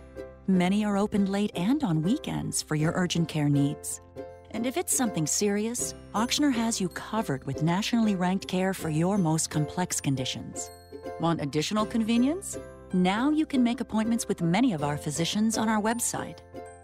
[0.47, 4.01] Many are open late and on weekends for your urgent care needs.
[4.53, 9.19] And if it's something serious, Ochsner has you covered with nationally ranked care for your
[9.19, 10.71] most complex conditions.
[11.19, 12.57] Want additional convenience?
[12.92, 16.38] Now you can make appointments with many of our physicians on our website.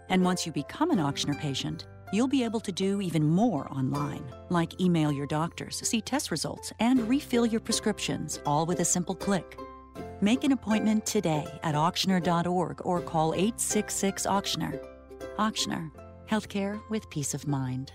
[0.09, 4.25] And once you become an Ochsner patient, you'll be able to do even more online,
[4.49, 9.15] like email your doctors, see test results, and refill your prescriptions, all with a simple
[9.15, 9.57] click.
[10.19, 14.85] Make an appointment today at ochsner.org or call 866 Ochsner.
[15.39, 15.89] Ochsner,
[16.29, 17.93] healthcare with peace of mind.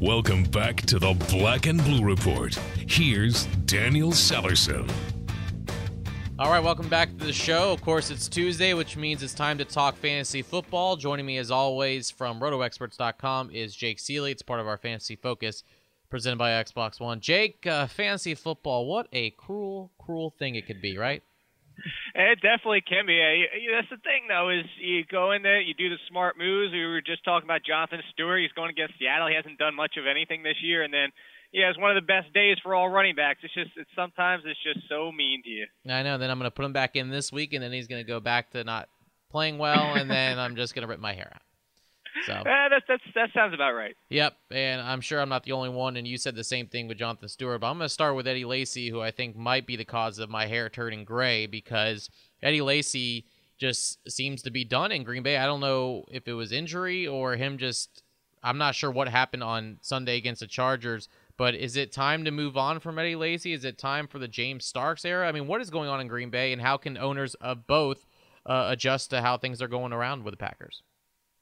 [0.00, 2.58] Welcome back to the Black and Blue Report.
[2.90, 4.90] Here's Daniel Sallerson.
[6.40, 7.72] All right, welcome back to the show.
[7.72, 10.96] Of course, it's Tuesday, which means it's time to talk fantasy football.
[10.96, 14.32] Joining me, as always, from RotoExperts.com is Jake Seeley.
[14.32, 15.62] It's part of our Fantasy Focus
[16.10, 17.20] presented by Xbox One.
[17.20, 21.22] Jake, uh, fantasy football, what a cruel, cruel thing it could be, right?
[22.16, 23.46] It definitely can be.
[23.72, 26.72] That's the thing, though, is you go in there, you do the smart moves.
[26.72, 28.40] We were just talking about Jonathan Stewart.
[28.40, 29.28] He's going against Seattle.
[29.28, 31.10] He hasn't done much of anything this year, and then
[31.52, 33.40] yeah, it's one of the best days for all running backs.
[33.42, 35.66] It's just it's, sometimes it's just so mean to you.
[35.88, 36.18] I know.
[36.18, 38.06] Then I'm going to put him back in this week, and then he's going to
[38.06, 38.88] go back to not
[39.30, 41.42] playing well, and then I'm just going to rip my hair out.
[42.26, 43.96] So uh, that's, that's that sounds about right.
[44.10, 45.96] Yep, and I'm sure I'm not the only one.
[45.96, 47.60] And you said the same thing with Jonathan Stewart.
[47.60, 50.18] But I'm going to start with Eddie Lacy, who I think might be the cause
[50.18, 52.10] of my hair turning gray because
[52.42, 53.24] Eddie Lacy
[53.58, 55.36] just seems to be done in Green Bay.
[55.36, 58.02] I don't know if it was injury or him just.
[58.42, 61.10] I'm not sure what happened on Sunday against the Chargers.
[61.40, 63.54] But is it time to move on from Eddie Lacy?
[63.54, 65.26] Is it time for the James Starks era?
[65.26, 68.04] I mean, what is going on in Green Bay, and how can owners of both
[68.44, 70.82] uh, adjust to how things are going around with the Packers?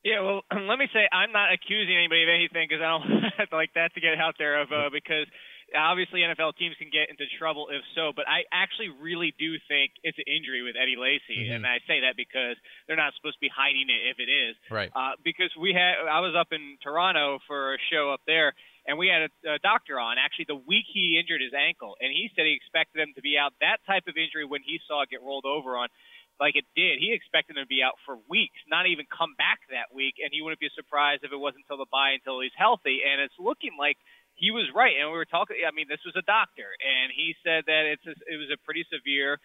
[0.05, 3.75] Yeah, well, let me say I'm not accusing anybody of anything because I don't like
[3.75, 5.27] that to get out there of uh, because
[5.75, 9.99] obviously NFL teams can get into trouble if so, but I actually really do think
[10.07, 11.59] it's an injury with Eddie Lacy, mm-hmm.
[11.59, 12.55] and I say that because
[12.87, 14.55] they're not supposed to be hiding it if it is.
[14.71, 14.95] Right.
[14.95, 18.55] Uh, because we had I was up in Toronto for a show up there,
[18.89, 22.09] and we had a, a doctor on actually the week he injured his ankle, and
[22.09, 23.53] he said he expected him to be out.
[23.61, 25.93] That type of injury when he saw it get rolled over on,
[26.41, 29.61] like it did, he expected him to be out for weeks, not even come back
[29.69, 32.57] that week, and he wouldn't be surprised if it wasn't until the bye until he's
[32.57, 33.05] healthy.
[33.05, 34.01] And it's looking like
[34.33, 34.97] he was right.
[34.97, 35.61] And we were talking.
[35.61, 38.59] I mean, this was a doctor, and he said that it's a, it was a
[38.65, 39.37] pretty severe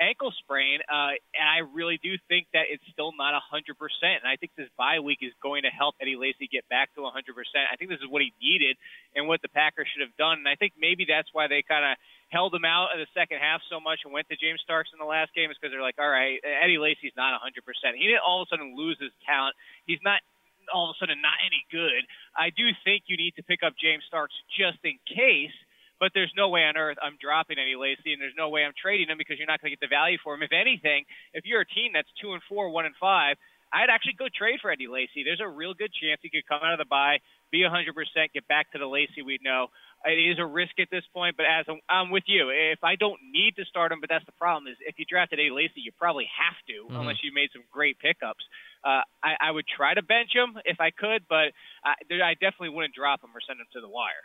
[0.00, 3.76] ankle sprain, uh, and I really do think that it's still not 100%.
[4.02, 7.04] And I think this bye week is going to help Eddie Lacy get back to
[7.04, 7.12] 100%.
[7.12, 8.80] I think this is what he needed
[9.14, 10.40] and what the Packers should have done.
[10.40, 12.00] And I think maybe that's why they kind of
[12.32, 14.98] held him out in the second half so much and went to James Starks in
[14.98, 17.60] the last game is because they're like, all right, Eddie Lacy's not 100%.
[17.94, 19.54] He didn't all of a sudden lose his talent.
[19.84, 20.24] He's not
[20.72, 22.06] all of a sudden not any good.
[22.32, 25.54] I do think you need to pick up James Starks just in case–
[26.00, 28.74] but there's no way on earth I'm dropping any Lacy, and there's no way I'm
[28.74, 30.42] trading him because you're not going to get the value for him.
[30.42, 31.04] If anything,
[31.36, 33.36] if you're a team that's two and four, one and five,
[33.72, 35.22] I'd actually go trade for Eddie Lacy.
[35.22, 37.94] There's a real good chance he could come out of the bye, be 100%,
[38.34, 39.68] get back to the Lacy we know.
[40.02, 42.96] It is a risk at this point, but as I'm, I'm with you, if I
[42.96, 45.84] don't need to start him, but that's the problem is if you drafted Eddie Lacy,
[45.84, 46.98] you probably have to mm-hmm.
[46.98, 48.42] unless you made some great pickups.
[48.82, 51.52] Uh, I, I would try to bench him if I could, but
[51.84, 54.24] I, I definitely wouldn't drop him or send him to the wire.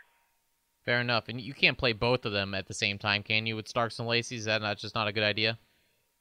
[0.86, 1.28] Fair enough.
[1.28, 3.56] And you can't play both of them at the same time, can you?
[3.56, 5.58] With Starks and Lacy, is that not just not a good idea?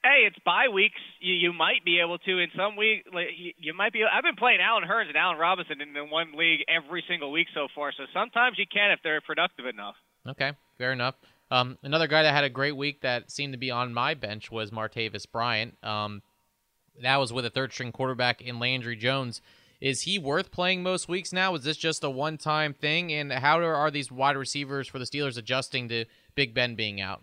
[0.04, 1.00] Hey, it's bye weeks.
[1.20, 3.06] You, you might be able to in some week.
[3.14, 4.02] Like, you, you might be.
[4.04, 7.48] I've been playing Allen Hurns and Allen Robinson in the one league every single week
[7.54, 7.92] so far.
[7.96, 9.96] So sometimes you can if they're productive enough.
[10.28, 11.16] Okay, fair enough.
[11.52, 14.52] Um, another guy that had a great week that seemed to be on my bench
[14.52, 15.78] was Martavis Bryant.
[15.84, 16.24] Um,
[17.02, 19.42] that was with a third string quarterback in Landry Jones
[19.86, 21.54] Is he worth playing most weeks now?
[21.54, 23.14] Is this just a one-time thing?
[23.14, 27.22] And how are these wide receivers for the Steelers adjusting to Big Ben being out?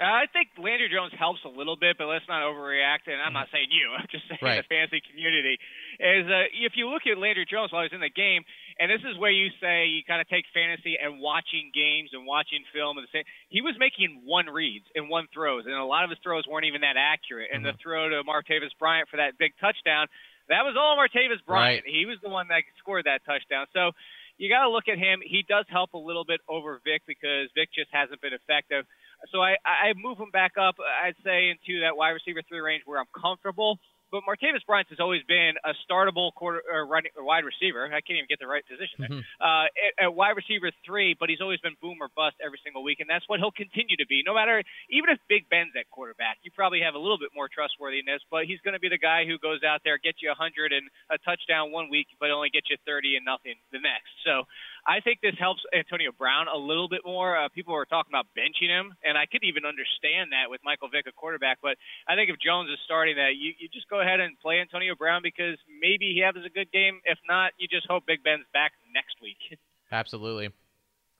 [0.00, 3.12] Uh, I think Landry Jones helps a little bit, but let's not overreact.
[3.12, 3.92] And I'm not saying you.
[3.92, 4.64] I'm just saying Right.
[4.64, 5.60] the fantasy community.
[6.00, 8.40] Is uh, if you look at Landry Jones while he's in the game,
[8.80, 12.24] and this is where you say you kind of take fantasy and watching games and
[12.24, 13.28] watching film and the same.
[13.52, 16.64] He was making one reads and one throws, and a lot of his throws weren't
[16.64, 17.52] even that accurate.
[17.52, 20.08] And the throw to Mark Martavis Bryant for that big touchdown,
[20.48, 21.84] that was all Martavis Bryant.
[21.86, 23.66] He was the one that scored that touchdown.
[23.72, 23.92] So
[24.38, 25.20] you got to look at him.
[25.22, 28.84] He does help a little bit over Vick because Vick just hasn't been effective.
[29.30, 32.82] So I, I move him back up, I'd say, into that wide receiver three range
[32.84, 33.78] where I'm comfortable.
[34.12, 37.88] But Martavis Bryant has always been a startable quarter or running or wide receiver.
[37.88, 39.24] I can't even get the right position there.
[39.40, 42.84] Uh, at, at wide receiver three, but he's always been boom or bust every single
[42.84, 44.20] week, and that's what he'll continue to be.
[44.20, 44.60] No matter,
[44.92, 48.44] even if Big Ben's at quarterback, you probably have a little bit more trustworthiness, but
[48.44, 51.16] he's going to be the guy who goes out there, gets you 100 and a
[51.24, 54.12] touchdown one week, but only gets you 30 and nothing the next.
[54.28, 54.44] So
[54.86, 57.38] I think this helps Antonio Brown a little bit more.
[57.38, 60.88] Uh, people were talking about benching him, and I could even understand that with Michael
[60.88, 61.58] Vick, a quarterback.
[61.62, 64.58] But I think if Jones is starting that, you, you just go ahead and play
[64.58, 67.00] Antonio Brown because maybe he has a good game.
[67.04, 69.38] If not, you just hope Big Ben's back next week.
[69.92, 70.50] Absolutely.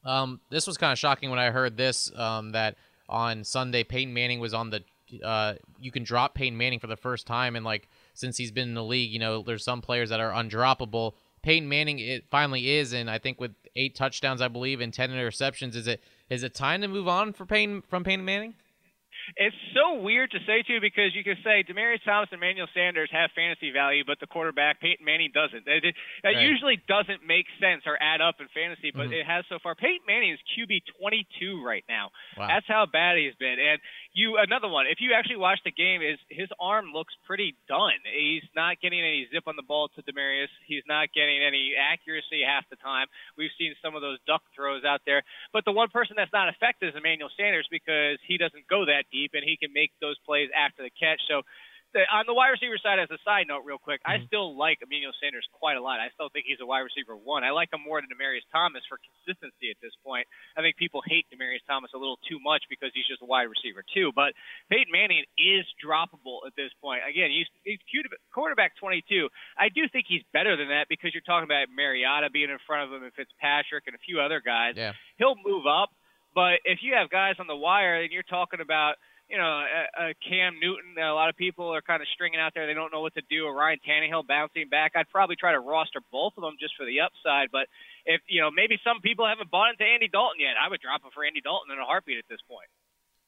[0.04, 2.76] Um, this was kind of shocking when I heard this um, that
[3.08, 4.82] on Sunday Peyton Manning was on the.
[5.22, 8.68] Uh, you can drop Peyton Manning for the first time, and like since he's been
[8.68, 11.12] in the league, you know, there's some players that are undroppable.
[11.42, 15.10] Peyton Manning, it finally is, and I think with eight touchdowns, I believe, and ten
[15.10, 18.54] interceptions, is it is it time to move on for Peyton from Peyton Manning?
[19.36, 23.08] It's so weird to say too because you can say Demaryius Thomas and Emmanuel Sanders
[23.12, 25.64] have fantasy value, but the quarterback Peyton Manning doesn't.
[25.64, 25.80] That,
[26.22, 26.42] that Right.
[26.46, 29.20] usually doesn't make sense or add up in fantasy, but Mhm.
[29.20, 29.74] it has so far.
[29.74, 32.10] Peyton Manning is QB 22 right now.
[32.36, 32.48] Wow.
[32.48, 33.58] That's how bad he's been.
[33.58, 33.80] And
[34.12, 34.86] you another one.
[34.86, 37.98] If you actually watch the game, is his arm looks pretty done.
[38.04, 40.48] He's not getting any zip on the ball to Demaryius.
[40.66, 43.06] He's not getting any accuracy half the time.
[43.36, 45.22] We've seen some of those duck throws out there.
[45.52, 49.04] But the one person that's not effective is Emmanuel Sanders because he doesn't go that
[49.12, 51.22] deep and he can make those plays after the catch.
[51.30, 51.42] So
[51.92, 54.28] the, on the wide receiver side, as a side note, real quick, I mm-hmm.
[54.28, 56.00] still like Emmanuel Sanders quite a lot.
[56.00, 57.44] I still think he's a wide receiver one.
[57.44, 60.24] I like him more than Demaryius Thomas for consistency at this point.
[60.56, 63.52] I think people hate Demaryius Thomas a little too much because he's just a wide
[63.52, 64.10] receiver too.
[64.16, 64.32] But
[64.72, 67.04] Peyton Manning is droppable at this point.
[67.04, 69.28] Again, he's, he's cute- quarterback 22.
[69.60, 72.88] I do think he's better than that because you're talking about Mariota being in front
[72.88, 74.96] of him and Fitzpatrick and a few other guys Yeah.
[75.20, 75.92] he'll move up.
[76.32, 78.96] But if you have guys on the wire and you're talking about,
[79.28, 82.52] you know, a, a Cam Newton, a lot of people are kind of stringing out
[82.54, 82.66] there.
[82.66, 83.46] They don't know what to do.
[83.46, 84.92] Or Ryan Tannehill bouncing back.
[84.94, 87.50] I'd probably try to roster both of them just for the upside.
[87.50, 87.66] But
[88.04, 90.54] if you know, maybe some people haven't bought into Andy Dalton yet.
[90.60, 92.68] I would drop him for Andy Dalton in a heartbeat at this point.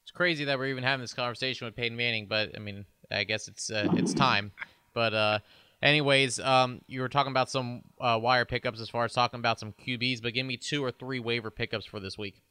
[0.05, 3.25] It's crazy that we're even having this conversation with Peyton Manning, but I mean, I
[3.25, 4.53] guess it's uh, it's time.
[4.93, 5.39] But uh,
[5.83, 9.59] anyways, um, you were talking about some uh, wire pickups as far as talking about
[9.59, 12.43] some QBs, but give me two or three waiver pickups for this week.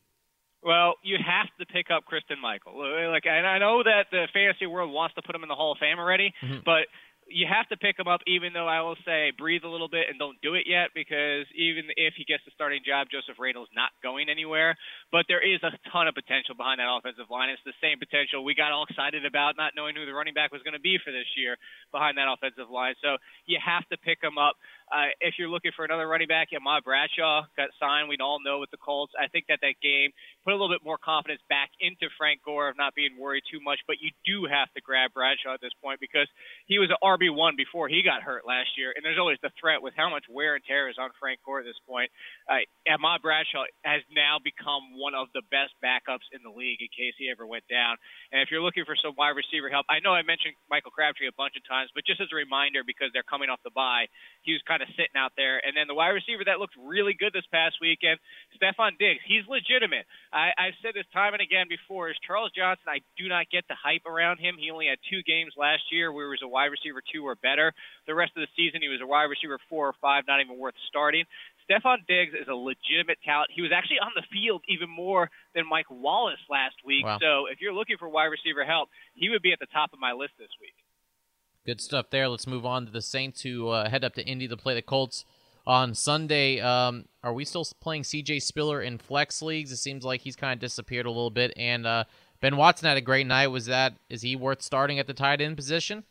[0.64, 2.80] Well, you have to pick up Christine Michael.
[3.12, 5.74] Like, and I know that the fantasy world wants to put him in the Hall
[5.74, 6.64] of Fame already, mm-hmm.
[6.64, 6.88] but
[7.28, 8.20] you have to pick him up.
[8.28, 11.48] Even though I will say, breathe a little bit and don't do it yet, because
[11.56, 14.76] even if he gets the starting job, Joseph Randle's not going anywhere.
[15.12, 17.50] But there is a ton of potential behind that offensive line.
[17.52, 20.52] It's the same potential we got all excited about, not knowing who the running back
[20.52, 21.56] was going to be for this year
[21.92, 22.96] behind that offensive line.
[23.04, 24.56] So you have to pick him up.
[24.92, 28.10] Uh, if you're looking for another running back, Ahmad Bradshaw got signed.
[28.10, 29.14] We all know with the Colts.
[29.20, 30.12] I think that that game
[30.44, 33.60] put a little bit more confidence back into Frank Gore of not being worried too
[33.62, 33.80] much.
[33.86, 36.28] But you do have to grab Bradshaw at this point because
[36.66, 39.54] he was an RB one before he got hurt last year, and there's always the
[39.60, 42.10] threat with how much wear and tear is on Frank Gore at this point.
[42.50, 46.90] Uh, Ahmad Bradshaw has now become one of the best backups in the league in
[46.90, 47.96] case he ever went down.
[48.32, 51.30] And if you're looking for some wide receiver help, I know I mentioned Michael Crabtree
[51.30, 54.10] a bunch of times, but just as a reminder because they're coming off the bye,
[54.42, 55.62] he was kind of sitting out there.
[55.62, 58.18] And then the wide receiver that looked really good this past weekend,
[58.58, 60.08] Stefon Diggs, he's legitimate.
[60.32, 62.10] I, I've said this time and again before.
[62.10, 62.88] Is Charles Johnson?
[62.88, 64.56] I do not get the hype around him.
[64.58, 67.36] He only had two games last year where he was a wide receiver two or
[67.36, 67.74] better.
[68.08, 70.58] The rest of the season, he was a wide receiver four or five, not even
[70.58, 71.26] worth starting.
[71.64, 73.52] Stefon Diggs is a legitimate talent.
[73.56, 77.06] He was actually on the field even more than Mike Wallace last week.
[77.06, 77.20] Wow.
[77.22, 80.00] So if you're looking for wide receiver help, he would be at the top of
[80.00, 80.76] my list this week.
[81.66, 82.28] Good stuff there.
[82.28, 84.82] Let's move on to the Saints who uh, head up to Indy to play the
[84.82, 85.24] Colts
[85.66, 86.60] on Sunday.
[86.60, 89.72] Um, are we still playing CJ Spiller in flex leagues?
[89.72, 91.54] It seems like he's kind of disappeared a little bit.
[91.56, 92.04] And uh,
[92.42, 93.48] Ben Watson had a great night.
[93.48, 96.04] Was that is he worth starting at the tight end position?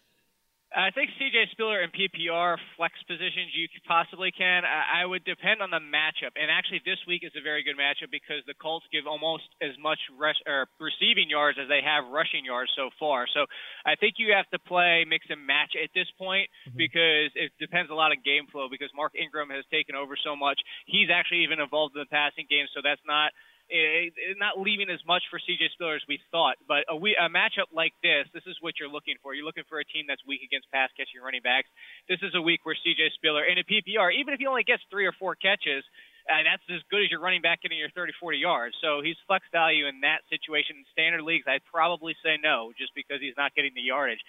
[0.72, 4.64] I think CJ Spiller and PPR flex positions you possibly can.
[4.64, 7.76] I, I would depend on the matchup, and actually this week is a very good
[7.76, 12.08] matchup because the Colts give almost as much rush, or receiving yards as they have
[12.08, 13.28] rushing yards so far.
[13.28, 13.44] So
[13.84, 16.80] I think you have to play mix and match at this point mm-hmm.
[16.80, 18.68] because it depends a lot on game flow.
[18.72, 22.48] Because Mark Ingram has taken over so much, he's actually even involved in the passing
[22.48, 23.32] game, so that's not
[23.72, 26.60] it, it, not leaving as much for CJ Spiller as we thought.
[26.68, 29.32] But a, we, a matchup like this, this is what you're looking for.
[29.32, 31.72] You're looking for a team that's weak against pass catching running backs.
[32.04, 34.84] This is a week where CJ Spiller in a PPR, even if he only gets
[34.92, 35.80] three or four catches,
[36.28, 38.76] uh, that's as good as your running back getting your 30, 40 yards.
[38.84, 40.76] So he's flex value in that situation.
[40.76, 44.20] In standard leagues, I'd probably say no, just because he's not getting the yardage.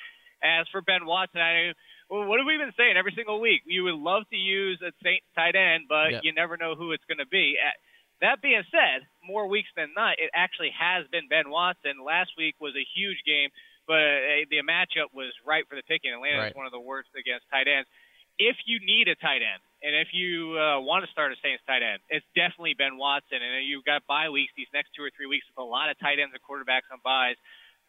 [0.44, 1.72] As for Ben Watson, I
[2.12, 3.64] well, what have we been saying every single week?
[3.64, 6.22] You would love to use a Saint tight end, but yep.
[6.24, 7.56] you never know who it's going to be.
[7.56, 7.72] Uh,
[8.24, 12.00] That being said, more weeks than not, it actually has been Ben Watson.
[12.00, 13.52] Last week was a huge game,
[13.84, 16.16] but uh, the matchup was right for the picking.
[16.16, 16.56] Atlanta right.
[16.56, 17.84] is one of the worst against tight ends.
[18.40, 21.62] If you need a tight end, and if you uh, want to start a Saints
[21.68, 23.44] tight end, it's definitely Ben Watson.
[23.44, 26.00] And you've got bye weeks these next two or three weeks with a lot of
[26.00, 27.36] tight ends and quarterbacks on byes.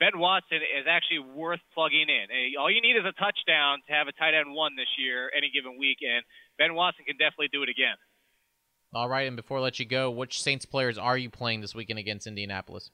[0.03, 2.27] Ben Watson is actually worth plugging in.
[2.59, 5.55] All you need is a touchdown to have a tight end one this year, any
[5.55, 6.27] given week, and
[6.59, 7.95] Ben Watson can definitely do it again.
[8.95, 11.75] All right, and before I let you go, which Saints players are you playing this
[11.75, 12.93] weekend against Indianapolis?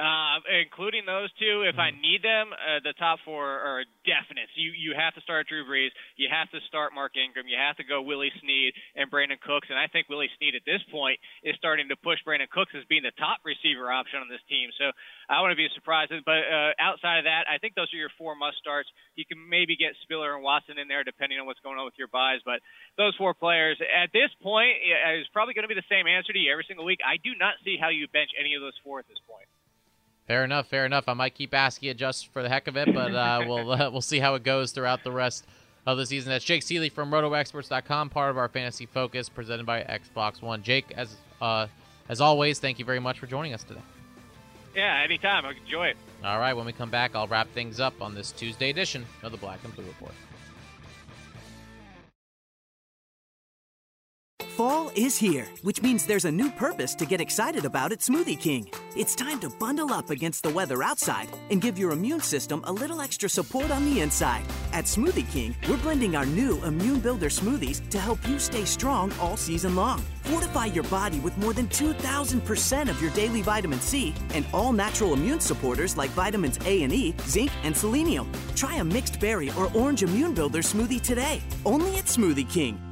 [0.00, 2.00] Uh, including those two, if I mm-hmm.
[2.00, 4.48] need them, uh, the top four are definite.
[4.56, 7.76] You you have to start Drew Brees, you have to start Mark Ingram, you have
[7.76, 11.20] to go Willie Snead and Brandin Cooks, and I think Willie Snead at this point
[11.44, 14.72] is starting to push Brandin Cooks as being the top receiver option on this team.
[14.80, 14.88] So
[15.28, 16.16] I wouldn't be surprised.
[16.24, 18.88] But uh, outside of that, I think those are your four must starts.
[19.20, 22.00] You can maybe get Spiller and Watson in there depending on what's going on with
[22.00, 22.64] your byes, but
[22.96, 26.40] those four players at this point is probably going to be the same answer to
[26.40, 27.04] you every single week.
[27.04, 29.44] I do not see how you bench any of those four at this point.
[30.30, 30.68] Fair enough.
[30.68, 31.08] Fair enough.
[31.08, 33.90] I might keep asking you just for the heck of it, but uh, we'll uh,
[33.90, 35.44] we'll see how it goes throughout the rest
[35.86, 36.30] of the season.
[36.30, 40.62] That's Jake Ciely from RotoExperts.com, part of our Fantasy Focus, presented by Xbox One.
[40.62, 41.66] Jake, as uh,
[42.08, 43.80] as always, thank you very much for joining us today.
[44.76, 45.44] Yeah, anytime.
[45.44, 45.96] I enjoy it.
[46.22, 46.54] All right.
[46.54, 49.58] When we come back, I'll wrap things up on this Tuesday edition of the Black
[49.64, 50.12] and Blue Report.
[54.60, 58.38] Fall is here, which means there's a new purpose to get excited about at Smoothie
[58.38, 58.70] King.
[58.94, 62.70] It's time to bundle up against the weather outside and give your immune system a
[62.70, 64.44] little extra support on the inside.
[64.74, 69.10] At Smoothie King, we're blending our new Immune Builder smoothies to help you stay strong
[69.18, 70.04] all season long.
[70.24, 75.14] Fortify your body with more than 2,000% of your daily vitamin C and all natural
[75.14, 78.30] immune supporters like vitamins A and E, zinc, and selenium.
[78.56, 82.78] Try a mixed berry or orange Immune Builder smoothie today, only at Smoothie King.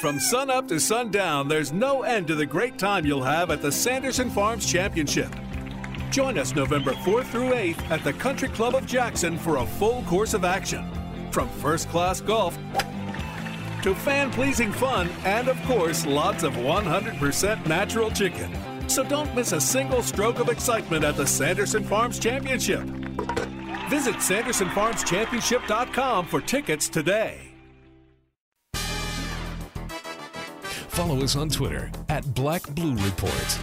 [0.00, 3.72] From sunup to sundown, there's no end to the great time you'll have at the
[3.72, 5.34] Sanderson Farms Championship.
[6.10, 10.04] Join us November 4th through 8th at the Country Club of Jackson for a full
[10.04, 10.88] course of action.
[11.32, 12.56] From first class golf
[13.82, 18.56] to fan pleasing fun, and of course, lots of 100% natural chicken.
[18.88, 22.84] So don't miss a single stroke of excitement at the Sanderson Farms Championship.
[23.90, 27.47] Visit SandersonFarmsChampionship.com for tickets today.
[30.98, 33.58] Follow us on Twitter at Black Blue Report.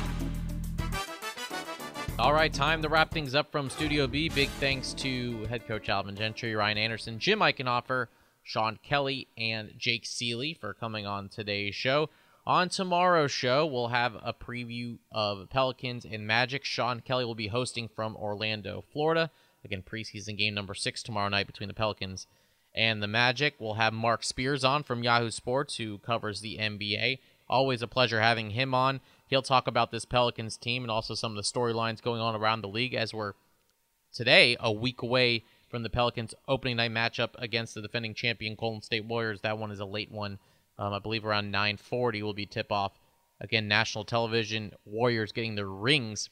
[2.17, 4.29] All right, time to wrap things up from Studio B.
[4.29, 8.07] Big thanks to head coach Alvin Gentry, Ryan Anderson, Jim Eichenhofer,
[8.41, 12.09] Sean Kelly, and Jake Ciely for coming on today's show.
[12.47, 16.63] On tomorrow's show, we'll have a preview of Pelicans and Magic.
[16.63, 19.29] Sean Kelly will be hosting from Orlando, Florida.
[19.65, 22.27] Again, preseason game number six tomorrow night between the Pelicans
[22.75, 23.55] and the Magic.
[23.57, 27.19] We'll have Marc Spears on from Yahoo Sports, who covers the NBA.
[27.49, 28.99] Always a pleasure having him on.
[29.27, 32.61] He'll talk about this Pelicans team and also some of the storylines going on around
[32.61, 33.33] the league as we're
[34.13, 38.81] today a week away from the Pelicans opening night matchup against the defending champion Golden
[38.81, 39.41] State Warriors.
[39.41, 40.39] That one is a late one.
[40.77, 42.99] Um, I believe around 9:40 will be tip off.
[43.39, 44.73] Again, national television.
[44.85, 46.29] Warriors getting the rings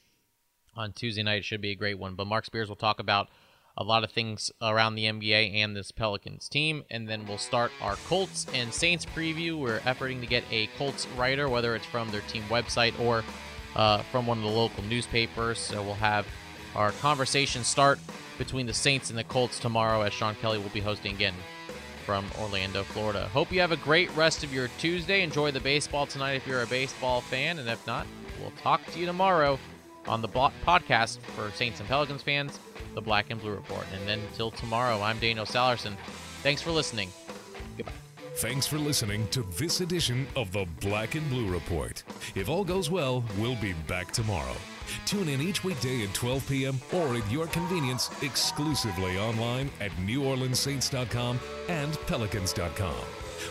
[0.76, 1.40] on Tuesday night.
[1.40, 2.16] It should be a great one.
[2.16, 3.30] But Marc Spears will talk about
[3.78, 6.84] a lot of things around the NBA and this Pelicans team.
[6.90, 9.58] And then we'll start our Colts and Saints preview.
[9.58, 13.24] We're efforting to get a Colts writer, whether it's from their team website or
[13.76, 15.60] uh, from one of the local newspapers.
[15.60, 16.28] So we'll have
[16.76, 18.00] our conversation start
[18.38, 21.36] between the Saints and the Colts tomorrow, as Sean Kelly will be hosting again
[22.06, 23.30] from Orlando, Florida.
[23.32, 25.22] Hope you have a great rest of your Tuesday.
[25.22, 28.06] Enjoy the baseball tonight if you're a baseball fan, and if not,
[28.42, 29.58] we'll talk to you tomorrow
[30.08, 32.60] on the podcast for Saints and Pelicans fans,
[32.94, 33.86] the Black and Blue Report.
[33.94, 35.96] And then until tomorrow, I'm Daniel Sallerson.
[36.42, 37.10] Thanks for listening.
[37.78, 37.94] Goodbye.
[38.36, 42.04] Thanks for listening to this edition of the Black and Blue Report.
[42.36, 44.56] If all goes well, we'll be back tomorrow.
[45.06, 46.80] Tune in each weekday at 12 p.m.
[46.92, 51.40] or at your convenience exclusively online at NewOrleansSaints.com
[51.70, 52.96] and Pelicans.com.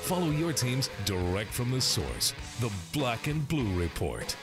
[0.02, 4.34] Follow your teams direct from the source, the Black and Blue Report.